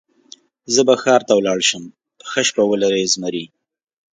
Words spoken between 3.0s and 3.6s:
زمري.